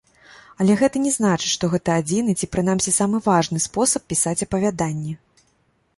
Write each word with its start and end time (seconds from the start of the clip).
Але 0.63 0.77
гэта 0.81 1.01
не 1.03 1.11
значыць, 1.17 1.51
што 1.57 1.69
гэта 1.73 1.97
адзіны, 2.01 2.35
ці 2.39 2.49
прынамсі 2.53 2.95
самы 2.99 3.17
важны 3.29 3.57
спосаб 3.69 4.09
пісаць 4.15 4.37
апавяданні. 4.47 5.13